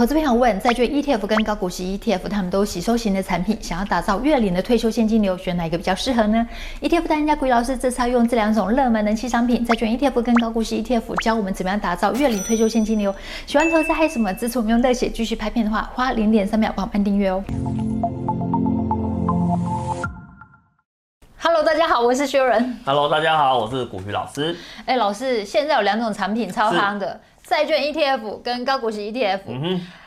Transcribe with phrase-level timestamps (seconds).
[0.00, 6.48] 投资朋友问，债券 ETF 跟高股息 ETF，他们都吸收型的产品，想要打造月领的退休现金流，选哪一个比较适合呢
[6.80, 13.14] ？ETF 大专家股鱼老师这次要用这两种热门人气商品，债券 ETF 跟高股息 ETF，教我们怎么样打造月领退休现金流。
[13.46, 17.44] 喜欢投资还有什么支持我们用热血继续拍片的话，花零点三秒帮我们按订阅哦。
[21.42, 22.78] Hello，大家好，我是薛仁。
[22.86, 24.56] Hello，大家好，我是古鱼老师。
[24.86, 27.20] 哎，老师，现在有两种产品超夯的。
[27.50, 29.40] 债券 ETF 跟高股息 ETF，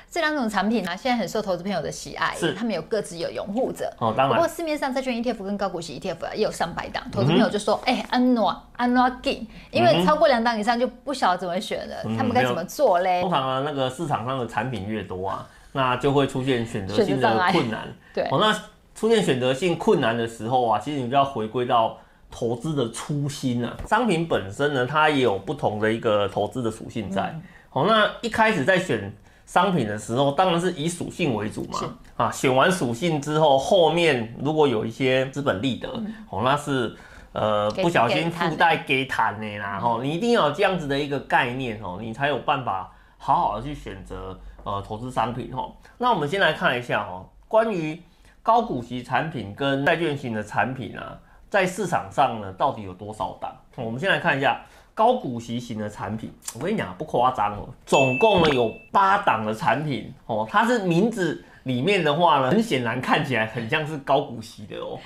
[0.10, 3.92] 这两种产品呢、啊，现在很受投资朋友的喜爱，是他们有各自有拥护者。
[4.00, 4.38] 哦，当然。
[4.38, 17.93] 不过市面上债券 ETF 跟高股息 ETF 啊，也有上百档，投资朋友就说：“哎、嗯，安诺安诺给，因为超过两档以上就不晓得怎么选了，嗯、他们该怎么做嘞？”通常啊，那个市场上的产品越多啊，那就会出现选择性的困难。
[18.14, 18.54] 对，哦，那
[18.96, 21.98] 出现选择性困难的时候啊，其实你就要回归到。
[22.36, 27.39] 投资的初心啊，商品本身呢，它也有不同的一个投资的属性在。
[27.69, 29.14] 好、嗯，那一开始在选
[29.46, 31.79] 商品的时候，当然是以属性为主嘛。
[32.17, 35.88] 啊，选完属性之后，后面如果有一些资本利得，
[36.30, 36.95] 哦、嗯，那是
[37.34, 39.80] 呃不小心附带给谈的啦。
[39.80, 45.72] 哈，你一定要有这样子的一个概念哦，你才有办法好好的去选择呃投资商品哈。
[46.00, 48.02] 那我们先来看一下哦，关于
[48.42, 51.20] 高股息产品跟债券型的产品啊。
[51.54, 53.52] 在市场上呢，到底有多少档？
[53.76, 54.59] 我们先来看一下
[54.96, 56.34] 高股息型的产品。
[56.56, 60.48] 我跟你讲，不夸张哦，总共呢有八档的产品哦。
[60.50, 64.98] 它是名字里面的话呢，很显然看起来很像是高股息的哦。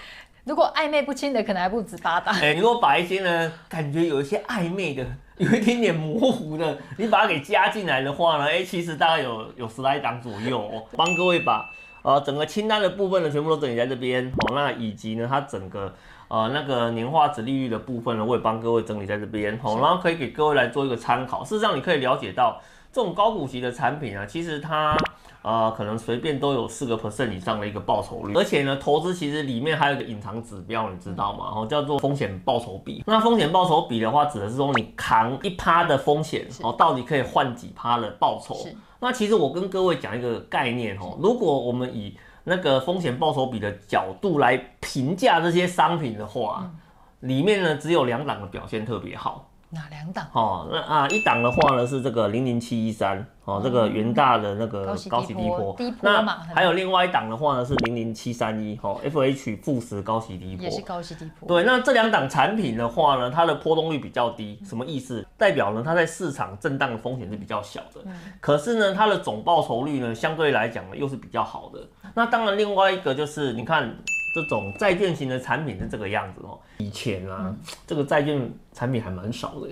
[0.46, 2.34] 如果暧昧不清的，可能还不止八档。
[2.36, 10.82] 哎，如果把一些呢，感觉有一些暧昧的，有一点点模糊的，你把它给加进来的话呢，哎，其实大概有有十来档左右哦。
[10.96, 11.70] 帮各位把
[12.04, 14.56] 呃整个清单的部分呢，全部都整理在这边哦。
[14.56, 15.94] 那以及呢，它整个。
[16.30, 21.44] 呃，那个年化值利率的部分呢，我也帮各位整理在这边，好，然后可以给各位来做一个参考。
[21.44, 22.60] 事实上，你可以了解到，
[22.92, 24.98] 这种高股息的产品啊，其实它
[25.42, 31.46] 呃可能随便都有四个 percent 以上的一个报酬率，而且呢，投资其实里面还有一个隐藏指标，你知道吗？
[31.56, 33.02] 哦，叫做风险报酬比。
[33.08, 38.54] 那风险报酬比的话，指的是说你扛一趴的风险哦，到底可以换几趴的报酬？
[39.00, 42.18] 那其实我跟各位讲一个概念哦，如果我们以
[42.50, 49.50] 那个风险报酬比的角度来评价这些商品的话，嗯、里面呢只有两档的表现特别好。
[49.70, 50.26] 哪两档？
[50.32, 56.38] 哦，那啊一档的话呢是这个零零七一三哦，这个元大的那个高息低波，低波嘛。
[56.56, 61.50] 还有另外一档的话呢是零零七三一哦，FH 富时高息低波，也是高息低波。
[61.50, 65.28] 对，那这两档产品的话呢，它的波动率比较低，什么意思？
[65.36, 68.00] 代表呢它在市场震荡的风险是比较小的。
[68.06, 68.14] 嗯。
[68.40, 71.86] 可是呢，它的总报酬率呢相对来讲呢又是比较好的。
[72.18, 73.96] 那当然，另外一个就是你看。
[74.36, 76.60] 这种债券型的产品是这个样子哦。
[76.78, 77.58] 以前啊，嗯、
[77.88, 78.40] 这个债券
[78.72, 79.68] 产品还蛮少的。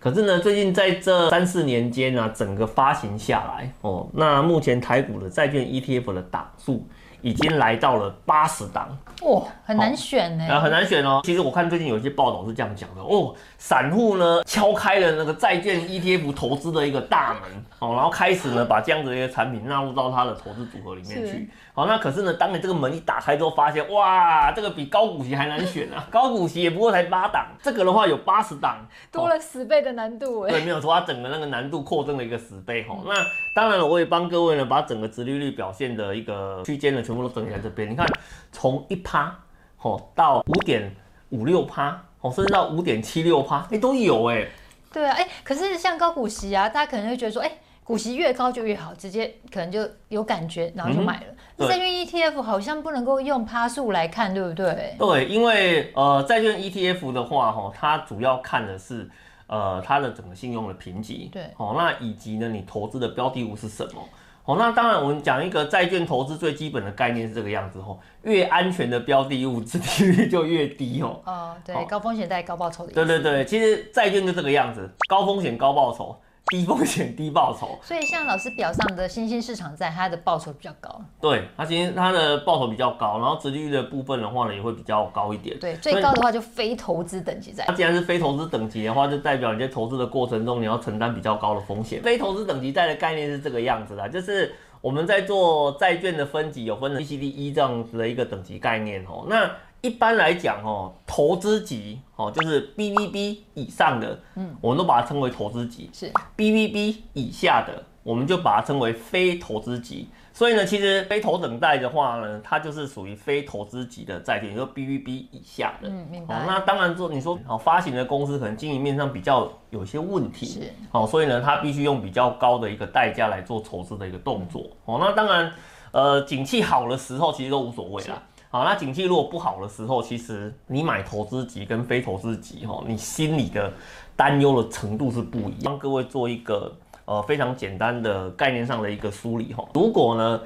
[0.00, 6.86] 可是呢，最近在这三四年间呢、啊，整个发行下来哦，那目前台股的债券 ETF 的档数
[7.20, 8.96] 已经来到了八十档。
[9.22, 11.20] 哇，很难选呢、哦，很难选哦。
[11.24, 17.42] 其实我看最近有一些报道是这样讲的哦，散户呢敲开了那个债券 ETF 投资的一个大门
[17.80, 21.50] 哦，然后开始呢把这样子的一个产品纳入到他的投资组合里面去。
[21.78, 26.08] 好，那可是呢，当你这个门一打开之后，发现哇，这个比高股息还难选啊！
[26.10, 30.50] 高股息也不过才八档，这个的话有八十档，多了十倍的难度哎。
[30.50, 32.98] 对，没有错，它整个那个难度扩增了一个十倍哈。
[33.06, 33.14] 那
[33.54, 37.88] 当然了，我也帮各位呢把整个殖利率表现的一个区间呢全部都整理在这边。
[37.88, 38.04] 你看，
[38.50, 39.32] 从一趴。
[39.80, 40.92] 哦，到五点
[41.28, 44.44] 五六趴，哦，甚至到五点七六趴，哎，都有哎。
[44.92, 47.52] 对啊，哎，可是像高股息啊，大家可能会觉得说，哎，
[47.88, 51.66] 股息越高就越好，直接可能就有感觉，然后就买了。
[51.66, 54.94] 债券、嗯、ETF 好像不能够用趴数来看，对不对？
[54.98, 59.08] 对，因为呃，债券 ETF 的话，哈，它主要看的是
[59.46, 64.06] 呃它的整个信用的评级，对，哦，那以及呢，你投资的标的物是什么？
[64.44, 71.22] 哦，那当然，我们讲一个债券投资最基本的概念是这个样子哦，越安全的标的物，殖利率就越低哦。
[71.24, 72.92] 哦，对，高风险带高报酬的。
[72.92, 76.14] 对对对，其实债券就这个样子，高风险高报酬。
[76.50, 81.00] 低风险低报酬，所以像老师表上的新兴市场债，它的报酬比较高。
[81.20, 85.58] 对，它其实它的报酬比较高，然后殖利率的部分的话呢，也会比较高一点。
[85.58, 87.64] 对，最高的话就非投资等级债。
[87.66, 92.02] 它既然是非投资等级的话，就代表你在投资的过程中，你要承担比较高的风险。
[92.02, 99.26] 非投资等级债的概念是这个样子的，就是我们在做债券的分级，有分成 B、C、D、E 这样子的一个等级概念哦。
[99.28, 99.50] 那
[99.80, 105.88] 一般来讲哦，投资级哦，就是 BBB 以上的，嗯，我们都把它称为投资级。
[105.92, 110.08] 是 BBB 以下的，我们就把它称为非投资级。
[110.32, 115.88] 所以呢，其实非头等债的话呢，它就是属于非投资级的债券，也就是 BBB 以下的。
[115.88, 116.34] 嗯，明白。
[116.36, 120.72] 哦，那当然说，你说好发行的公司可能经营面上比较有一些问题，是。
[120.90, 124.64] 好，所以呢，它必须用比较高的一个代价来做筹资的一个动作。
[124.84, 125.52] 哦，那当然，
[125.90, 128.22] 呃，景气好的时候其实都无所谓啦。
[128.50, 133.72] 好，那景气如果不好的时候，其实你买投资级跟非投资级，哈，你心里的
[134.16, 135.64] 担忧的程度是不一样。
[135.64, 136.74] 帮各位做一个。
[137.10, 139.66] 呃，非常简单的概念上的一个梳理哈。
[139.72, 140.42] 如果呢，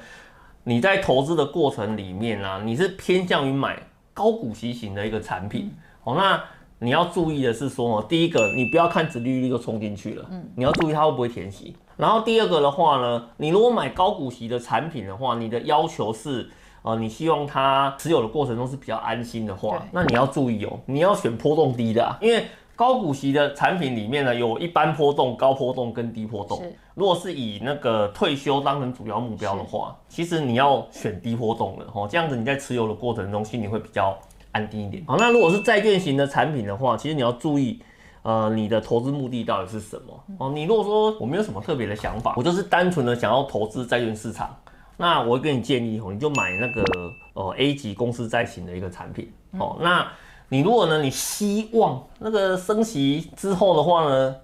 [0.62, 3.82] 你在投资的过程里面啊，你是偏向于买
[4.14, 6.40] 高股息型的一个产品，哦，那
[6.78, 11.76] 你要注意的是说，第一个，你不要看殖利率就冲进去了，嗯，你要注意它会不会填息。
[11.96, 16.48] 然后第二个的话呢，你如果买高股息的产品的话，你的要求是，
[16.82, 22.44] 呃，你希望它持有的过程中是比较安心的话，那你要注意哦，你要选波动低的啊，因为。
[22.74, 26.60] 高股息的产品里面呢，有一般波动、高波动跟低波动。
[26.94, 34.18] 如果是以那个退休当成主要目标的话，其实你要选低波动的哦，这样子你在持有的过程中心里会比较
[34.50, 35.04] 安定一点。
[35.06, 37.80] 好，那如果是债券型的产品的话，其实你要注意，
[38.22, 40.24] 呃，你的投资目的到底是什么？
[40.38, 44.56] 哦，你如果说我没有什么特别的想法，我就是单纯的想要投资债券市场，
[45.02, 46.82] 那我会给你建议哦，你就买那个
[47.34, 49.30] 呃 A 级公司债型的一个产品。
[49.58, 50.06] 哦，那。
[50.48, 54.36] 你如果呢，你希望那个升息之后的话呢，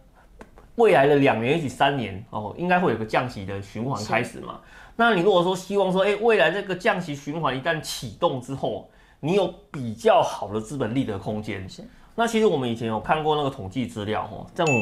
[0.76, 4.58] 未来的两年也许三年哦，应该会有个降息的循环开始嘛。
[4.96, 8.88] 那你如果说希望说，哎，未来这个降息循环一旦启动之后，
[9.20, 11.69] 你有比较好的资本利得空间。
[12.19, 14.75] 那其实我们以前有看过那个统计资料哦，这种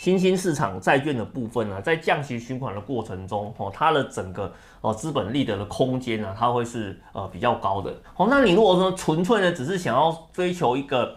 [0.00, 4.50] 新兴市场债券的部分呢，在降息循环的过程中哦，它的整个
[4.80, 7.94] 哦资本利得的空间呢，它会是呃比较高的。
[8.16, 11.14] 哦，那你如果说纯粹呢，只是想要追求一个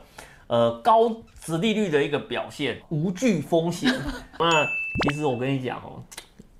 [0.47, 1.09] 呃高
[1.39, 3.89] 殖利率的一个表现，无惧风险，
[4.37, 4.65] 那
[5.07, 6.03] 其实我跟你讲哦，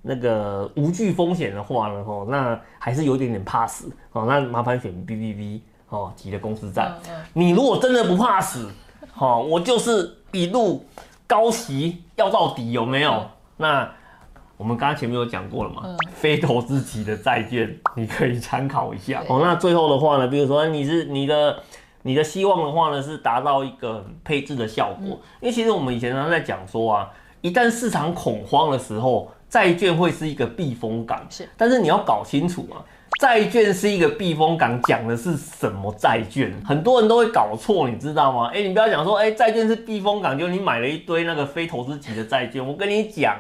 [0.02, 4.24] 那个无惧风险的话呢，哦，那还是有一点点怕死哦。
[4.26, 5.60] 那麻烦选 BBB
[5.90, 6.90] 哦级的公司债。
[7.34, 8.70] 你如果真的不怕死。
[9.14, 10.86] 好，我就是一路
[11.28, 13.12] 高息要到底，有没有？
[13.12, 13.92] 嗯、那
[14.58, 15.84] 我们刚刚前面有讲过了嘛？
[15.86, 19.24] 嗯、非投资级的债券，你可以参考一下。
[19.28, 21.62] 哦，那最后的话呢，比如说你是你的
[22.04, 25.08] 你的希望的话呢，是达到一个配置的效果。
[25.10, 27.10] 嗯、因为其实我们以前常常在讲说啊，
[27.42, 31.24] 一旦市场恐慌的时候，债券会是一个避风港。
[31.30, 32.82] 是，但是你要搞清楚啊。
[33.20, 36.52] 债券是一个避风港，讲的是什么债券？
[36.66, 38.48] 很多人都会搞错，你知道吗？
[38.48, 42.66] 哎、欸，你不要讲说，哎、欸，债券是避风港，就你买了一堆那个非投资级的债券。
[42.66, 43.38] 我跟你讲，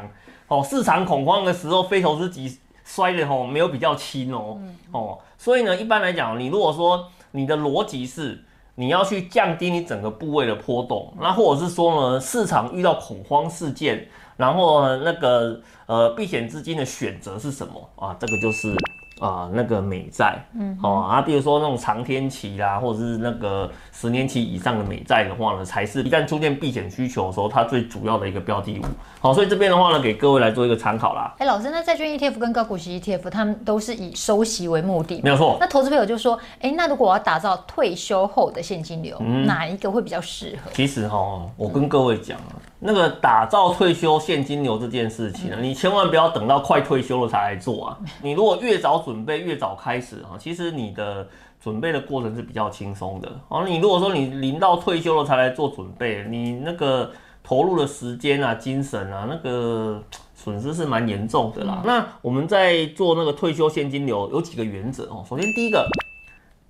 [0.48, 4.60] 哦，市场恐慌的时候，非投资级摔的吼没有比较轻哦，
[4.92, 8.44] 哦，所以呢，一般来讲，你如果说你的逻辑是
[8.75, 18.16] 你要去降低你整个部位的波动，那或者是说呢，市场遇到恐慌事件，然后呢那个呃避险资金的选择是什么啊？
[18.19, 18.74] 这个就是。
[19.22, 28.81] 啊、呃，那个美债，嗯，哦啊，比如说那种长天期啦，或者是那个十年期以上的美债的话呢，才是一旦出现避险需求的时候，它最主要的一个标的物。
[29.19, 31.36] 好，所以这边的话呢，给各位来做一个参考啦。
[31.38, 35.56] 哎、欸，老师，那债券 ETF 跟高股息 ETF，他们都是以收息为目的，没有错。
[35.60, 40.72] 那投资朋友就说，哎、欸，那如果我要打造退休后的现金流，嗯、哪一个会比较适合？
[40.74, 42.56] 其实哈，我跟各位讲啊。
[42.56, 47.98] 嗯那个打造退休现金流这件事情呢，你千万不要等到快退休了才来做啊！
[48.24, 51.28] 你如果越早准备，越早开始啊，其实你的
[51.62, 53.31] 准备的过程是比较轻松的。
[53.50, 57.12] 哦，你如果说你临到退休了才来做准备，你那个
[57.44, 60.04] 投入的时间啊、精神啊，那个
[60.34, 61.84] 损失是蛮严重的啦。
[61.86, 65.24] 那我们在做那个退休现金流有几个原则哦。
[65.29, 65.88] 首先第一个。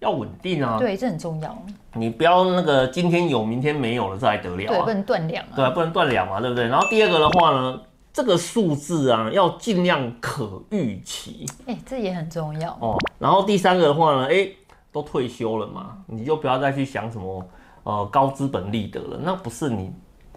[0.02, 1.56] 要稳定啊，对，这很重要。
[1.94, 4.76] 你不要那个今天有，明天没有了，这还得了啊？
[4.76, 5.54] 对，不能断粮啊。
[5.56, 6.68] 对啊，不能断粮嘛，对不对？
[6.68, 7.80] 然后第二个的话呢，
[8.12, 11.46] 这个数字啊，要尽量可预期。
[11.68, 12.98] 哎，这也很重要哦。
[13.20, 14.50] 然后第三个的话呢，哎，
[14.92, 17.46] 都退休了嘛，你就不要再去想什么
[17.84, 19.92] 呃高资本利得了，那不是你。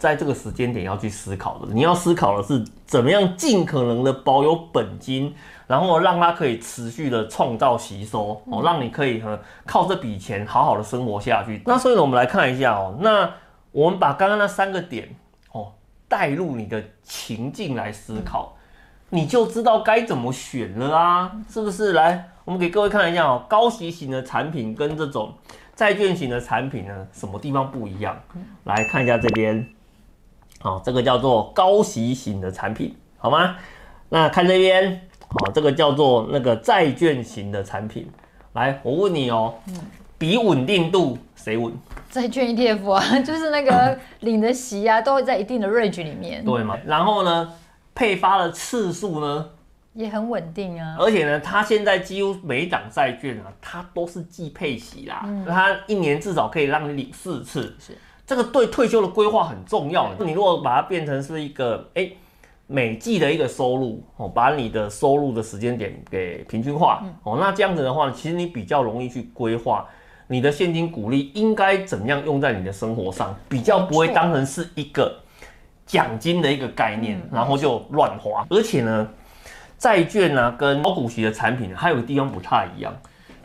[0.05, 5.35] 在这个时间点要去思考的，你要思考的是怎么样尽可能的保有本金，
[5.67, 11.63] 然后让它可以持续的创造吸收哦，让你可以和靠这笔钱好好的生活下去。
[11.65, 13.31] 那所以呢，我们来看一下哦，那
[13.73, 15.09] 我们把刚刚那三个点
[15.53, 15.73] 哦
[16.07, 18.55] 带入你的情境来思考，
[19.09, 21.95] 你就知道该怎么选了啊，是不是？
[21.95, 25.33] 来，我们给各位看一下哦，高息型的产品跟这种
[25.75, 28.15] 债券型的产品呢，什么地方不一样？
[28.65, 29.67] 来看一下这边。
[30.65, 33.55] 好，这个叫做高息型的产品，好吗？
[34.09, 38.11] 那看这边，好，这个叫做那个债券型的产品。
[38.55, 39.53] 来，我问你哦，
[40.17, 41.71] 比稳定度谁稳？
[42.09, 46.79] 债券 ETF 啊， 就是那个 领的息啊，都会在一定的 range 里面，对嘛？
[46.87, 47.53] 然后呢，
[47.95, 49.51] 配发的次数呢，
[49.93, 50.97] 也很稳定啊。
[50.99, 57.77] 而且呢，它现在几乎每一档债券啊，它都是季配息啦，嗯、它一年至少可以让你领四次。
[57.79, 60.11] 是，这个对退休的规划很重要。
[60.19, 62.17] 你如果把它变成是一个哎、欸、
[62.67, 69.87] 每季的一个收入哦，把你的收入的时间点给平均化哦，那这样子的话，其实你比较容易去规划
[70.27, 75.21] 你的现金股利应该怎么样用在你的生活上，比较不会当成是一个。
[75.87, 79.07] 奖金的一个概念，然后就乱花，而且呢，
[79.77, 82.91] 债券呢、啊、跟高股息的产品还有个地方不太一样，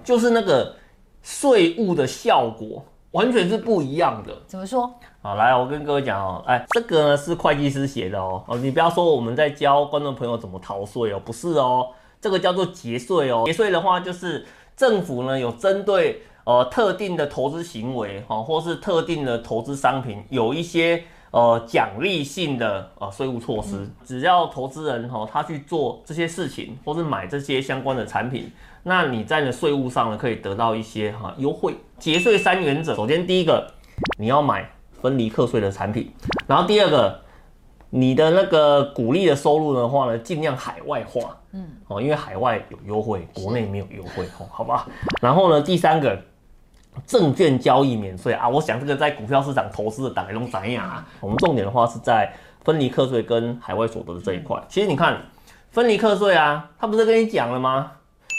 [0.06, 0.74] 就是那个
[1.22, 4.36] 税务的效果完全是不一样的。
[4.48, 4.94] 怎么说？
[5.22, 11.88] 好，来，我跟各位讲哦，哎，这个呢是会计师写的哦，哦，你不要说我们在教观众朋友怎么逃税哦，不是哦，
[12.22, 21.04] 这个叫做节税哦，节税的话就是政府呢有针对呃特定的投资行为哈，或是特定的投资商品有一些。
[21.32, 28.52] 呃，奖励性的呃税务措施，嗯、只要投资人哈、哦，他去做这些事情，或是买这些相关的产品，
[28.84, 31.76] 那你在呢税务上呢可以得到一些哈优惠。
[31.98, 33.72] 节税三原则，首先第一个，
[34.18, 34.70] 你要买
[35.02, 36.12] 分离课税的产品，
[36.48, 37.20] 然后第二个，
[37.90, 44.88] 你的那个股利的收入的话呢，尽量海外化，嗯，哦，因为海外有优惠，国内没有优惠，哦，好吧。
[45.22, 46.20] 然后呢，第三个。
[47.06, 48.50] 证券交易免税啊！
[48.50, 51.08] 我想这个在股票市场投资的大家都知道啊。
[51.22, 52.34] 我们重点的话是在
[52.66, 54.62] 分离课税跟海外所得的这一块。
[54.68, 55.22] 其实你看
[55.72, 57.92] 分离课税啊，他不是跟你讲了吗？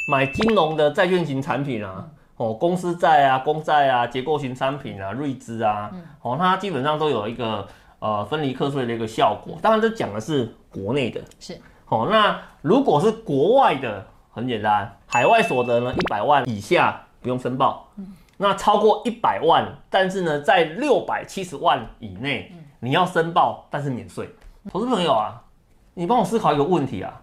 [0.09, 5.91] 买金融的债券型产品啊，哦，公司债啊、公债啊、结构型商品啊、瑞资啊，
[6.23, 7.67] 哦，它基本上都有一个
[7.99, 9.59] 呃分离课税的一个效果。
[9.63, 12.09] 当然这讲的是国内的，是哦。
[12.11, 17.89] 那如果是国外的，很简单，海外所得呢一百万以下不用申报。
[18.43, 24.29] 那超过一百万，但是呢，在六百七十万以内，你要申报，但是免税。
[24.71, 25.43] 投资朋友啊，
[25.93, 27.21] 你帮我思考一个问题啊，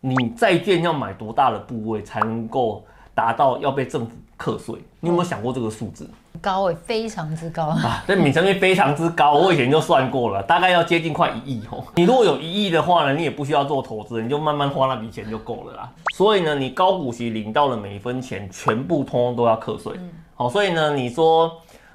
[0.00, 4.74] 你债券要买多大的部位才能够达到要被政府课税？
[5.00, 6.08] 你有没有想过这个数字？
[6.40, 8.02] 高诶，非常之高啊！
[8.06, 11.84] 这敏成率非常之高，我以前就算过了，大概要接近快一亿哦。
[11.96, 15.92] 你如果有一亿的话呢，你也不需要做投资，你就慢慢花那笔钱就够了啦。
[16.16, 19.92] 所以呢，你高股息领到的每一分钱，全部通通都要课税。
[20.34, 21.52] 好，所以呢，你说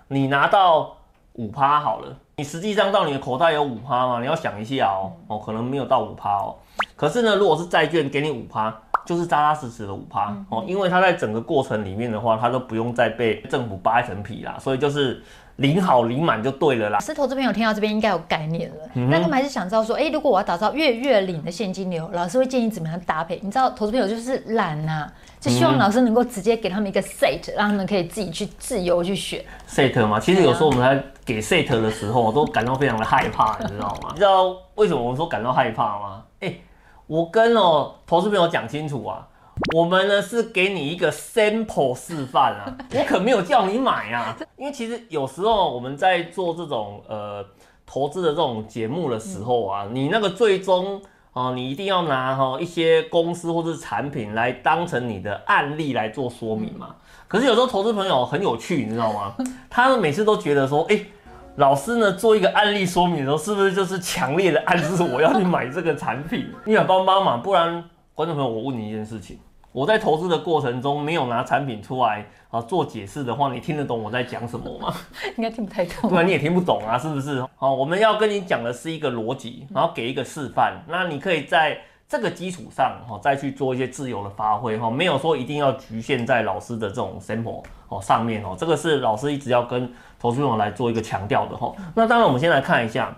[0.08, 0.96] 你拿到
[1.34, 4.20] 五趴好了，你实际上到你的口袋有五趴吗？
[4.20, 6.56] 你要想一下哦，哦，可能没有到五趴哦。
[6.96, 8.76] 可是呢，如果是债券给你五趴，
[9.06, 15.24] 就是扎扎实实的五趴哦，因为它在整个过程里面的话，它都不用再被政府扒一层皮啦，所以就是。
[15.60, 17.00] 领好领满就对了啦。
[17.00, 18.76] 是投资朋友听到这边应该有概念了。
[18.94, 23.40] 那、嗯、他们还是想知道说，哎、欸，如果我要打造月月领的现金流，老师会建议怎么样搭配？
[23.42, 25.14] 你知道，投资朋友就是懒呐、啊，
[25.46, 30.20] 就希望老师能够直接给他们一个 set，、嗯、让他们可以自己去自由去选 set 嘛。
[30.20, 34.10] 其实有时候我们在给 set 的时候，都感到非常的害怕，你知道吗？
[34.16, 36.24] 你知道为什么我们说感到害怕吗？
[36.40, 36.62] 哎、欸，
[37.06, 39.28] 我跟哦投资朋友讲清楚啊。
[39.74, 47.42] 我们呢是给你一个 sample 示范啊，我 可没有叫你买啊，因为其实有时候我们在做这种呃
[47.86, 51.02] 投资的这种节目的时候啊，你那个最终
[51.36, 56.96] 啊，你一定要拿哈一些公司或者是产品来当成你的案例来做说明嘛。
[57.28, 59.36] 可是有时候投资朋友很有趣，你知道吗？
[59.70, 60.98] 他们每次都觉得说，哎，
[61.58, 66.48] 老师呢做一个案例说明的时候，是不是就是强烈的暗示我要去买这个产品？
[66.64, 67.84] 你想帮帮忙，不然。
[68.14, 69.38] 观众朋友，我问你一件事情：
[69.76, 74.96] 我在投资的过程中没有拿产品出来啊做解释的话，你听得懂我在讲什么吗？
[75.36, 77.46] 应该听不太懂，不然你也听不懂啊，是不是？
[77.58, 81.78] 好，我们要跟你讲的是一个逻辑，然后给一个示范，那你可以在
[82.08, 91.74] 这个基础上哈再去做一些自由的发挥哈，没有说一定要局限在老师的这种 sample 哦上面哦，这个是老师一直要跟投资者来做一个强调的哈。
[91.94, 93.14] 那当然，我们先来看一下。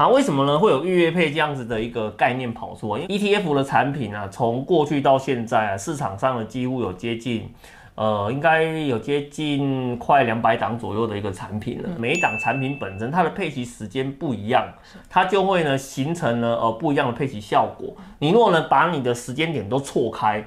[0.00, 0.58] 好，为什么呢？
[0.58, 3.02] 会有月月配这样子的一个概念跑出来？
[3.02, 7.52] 因为 ETF 的产品啊，从过去到现在啊，市场上的几乎有接近，
[7.96, 11.90] 呃，应该有接近快两百档左右的一个产品了。
[11.98, 14.66] 每一档产品本身它的配齐时间不一样，
[15.10, 17.94] 它就会呢形成了呃不一样的配齐效果。
[18.20, 20.42] 你如果呢把你的时间点都错开，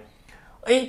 [0.64, 0.88] 哎，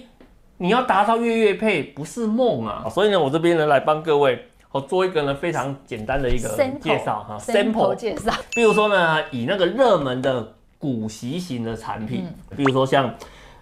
[0.57, 2.87] 你要达到月月配不是梦啊！
[2.89, 4.47] 所以呢，我这边呢来帮各位。
[4.75, 6.49] 我做一个呢非常简单的一个
[6.81, 8.33] 介绍哈，sample 介绍。
[8.57, 13.15] 比如说呢，以那个热门的股息型的产品，嗯、比如说像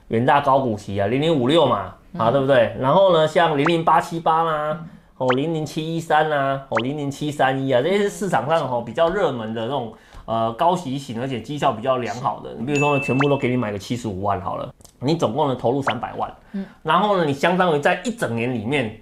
[0.08, 1.80] 远大高股息啊，零零五六嘛，
[2.16, 2.74] 啊、嗯、对不对？
[2.80, 4.82] 然后呢，像零零八七八啦，
[5.18, 9.92] 哦零零七一三啦，哦零零七三一啊，这些是市场上哦比较热门的那种
[10.24, 12.54] 呃高息型，而且绩效比较良好的。
[12.58, 18.98] 你比如说呢，全部都给你买个七十五万好了，你总共呢投入三百万，嗯，然后呢，你相当于在一整年里面。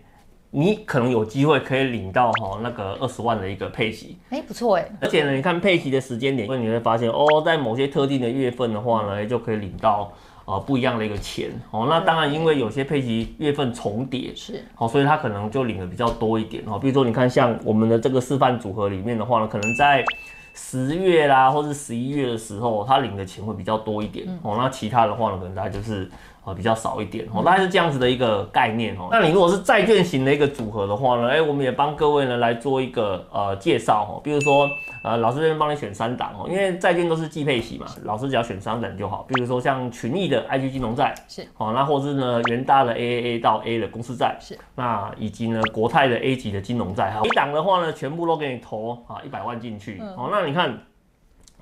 [0.52, 4.90] 你可能有机会可以领到哈那个二十万的一个配息，哎、欸，不错哎。
[5.00, 10.12] 而且呢，你看配息的时间点，所以你会发现哦，在某些特定的月份的话呢，就可以领到
[10.47, 11.87] 呃不一样的一个钱哦。
[11.88, 16.76] 那当然，因为有些配息月份重叠是哦，所以他可能就领的比较多一点哦。
[16.80, 20.04] 比如说，你看像我们的这个示范组合里面的话呢，可能在
[20.52, 24.57] 十月啦，或是十一月的时候，他领的钱会比较多一点哦。
[24.59, 26.11] 那其他的话呢，可能大概就是。
[26.42, 29.09] 啊，比较少一点哦，大概是这样子的一个概念哦。
[29.11, 34.20] 那你如果是债券型的一个组合的话呢，哎，我们也帮各位呢来做一个呃介绍哦。
[34.25, 34.68] 比如说，
[35.04, 39.26] 呃，老师这边帮你选三档哦，因为债券都是季配息嘛，老师只要选三档就好。
[39.28, 50.30] 比如说像群益的 IG 金融债是哦，那或是呢元大的 AAA 到 A 的公司债是，那以及呢国泰的 A 级的金融债哈，一档的话呢，全部都给你投啊一百万进去哦。
[50.32, 50.78] 那你看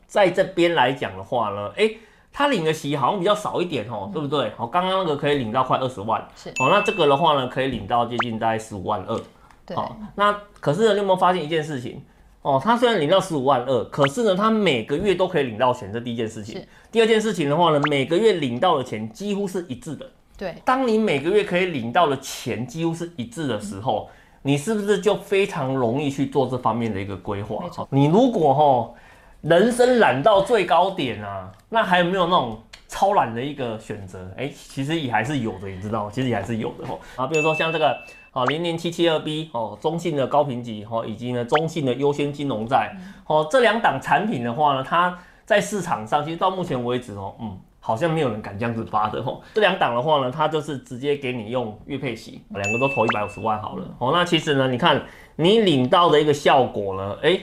[0.06, 1.90] 在这边来讲的话呢，哎。
[2.38, 4.52] 他领的息好像比较少一点哦，嗯、对不对？
[4.56, 6.68] 好，刚刚那个可以领到快二十万，是哦。
[6.70, 9.20] 那这个的话呢，可以领到接近大概十五万二。
[9.66, 9.76] 对。
[9.76, 12.00] 好，那可是呢，你有没有发现一件事情？
[12.42, 16.64] 哦，他虽然领到十五万二，可是呢，他每个月都可以领到钱，这第一件事情。
[16.92, 20.08] 第二件事情的话呢，每个月领到的钱几乎是一致的。
[20.36, 20.54] 对。
[20.64, 27.64] 当你每个月可以领到的钱几乎是一致的时候，嗯、你是不是就非常容易去做这方面的一个规划？
[27.90, 28.94] 你如果哈。
[29.42, 34.28] 人生懒到最高点啊，那还有没有那种超懒的一个选择？
[34.36, 36.10] 哎、其实也还是有的，你知道？
[36.10, 36.98] 其实也还是有的哦。
[37.16, 37.96] 啊，比如说像这个
[38.32, 42.92] 哦，零零七七二 B 哦，中信的高评级哦，以及呢中信的优先金融债
[43.26, 49.40] 哦，这两档产品的话呢，它在市场上其实到目前为止哦，嗯，好像没有人敢这样子发的哦。
[49.54, 54.10] 这两档的话呢，它就是直接给你用月配息，两个都投一百五十万好了哦。
[54.12, 55.00] 那其实呢，你看
[55.36, 57.38] 你领到的一个效果呢，哎、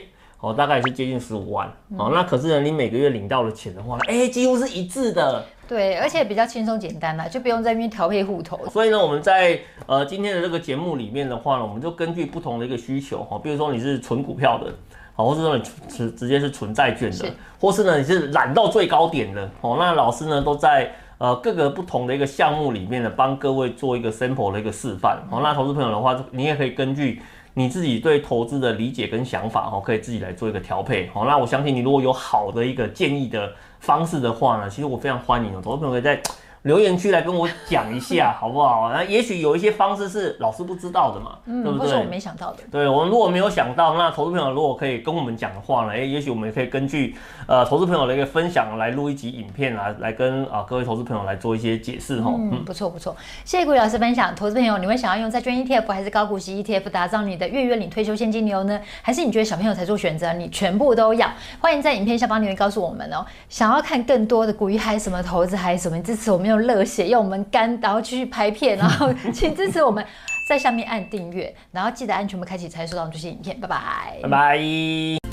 [0.46, 5.44] 哦，大概也是接近十五万，嗯、哦，那可是呢，你每个月领到的钱的话，哎、欸，几乎是一致的。
[5.66, 8.64] 对，而且比较轻松简单啦，就不用在那边调配户头。
[8.68, 14.72] 所以呢，我们在呃今天的这个节目里面的话呢，我们就根据不同的一个需求，哈、哦，比如说你是存股票的，
[15.16, 25.18] 好、哦，或是说你直直接是存债券的，是或是呢你是懒到最高点的，哦，那老师呢都在呃各个不同的一个项目里面呢，帮各位做一个 sample 的一个示范。
[25.32, 27.20] 哦，那投资朋友的话，你也可以根据。
[27.58, 36.20] 你自己对投资的理解跟想法，哦，可以自己来做一个调配，好，那我相信你如果有好的一个建议的方式的话呢，其实我非常欢迎哦，投资朋友在。
[36.66, 38.90] 留言区来跟我讲一下 好不好？
[38.92, 41.86] 那也许有一些方式是老师不知道的嘛，嗯、对不对？
[41.86, 42.58] 或者我没想到的。
[42.72, 47.14] 对，我们如果没有想到，那投资朋友如果可以跟我们讲的话呢，哎，也许我们也可以根据
[47.46, 52.32] 呃投资朋友的一个分享来录一集影片啊来跟啊、呃、各位投资朋友来做一些解释哈。
[52.36, 53.14] 嗯，不错不错，
[53.44, 54.34] 谢谢股鱼老师分享。
[54.34, 58.80] 投资朋友，你会想要用债券 ETF 还是高股息 ETF 打造你的月月领退休现金流呢？
[59.02, 61.30] 还是你觉得小朋友才做选择，你全部都要？
[61.60, 63.24] 欢迎在影片下方留言告诉我们哦。
[63.48, 67.44] 想要看更多的股鱼还有什么投资还是什么支持我们用热血用我们。
[67.50, 70.04] 干，然后继续拍片，然后 请支持我们，
[70.48, 73.58] 在下面按订阅，然后记得按全部开启，才收到我们最新影片。
[73.60, 75.25] 拜拜，拜拜。